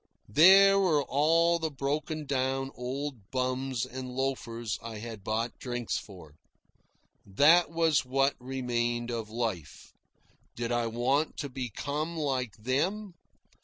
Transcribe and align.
There 0.33 0.79
were 0.79 1.03
all 1.03 1.59
the 1.59 1.69
broken 1.69 2.25
down 2.25 2.71
old 2.73 3.29
bums 3.29 3.85
and 3.85 4.09
loafers 4.09 4.79
I 4.81 4.97
had 4.97 5.23
bought 5.23 5.59
drinks 5.59 5.99
for. 5.99 6.33
That 7.23 7.69
was 7.69 8.03
what 8.03 8.33
remained 8.39 9.11
of 9.11 9.29
life. 9.29 9.93
Did 10.55 10.71
I 10.71 10.87
want 10.87 11.37
to 11.37 11.49
become 11.49 12.17
like 12.17 12.53
them? 12.57 13.13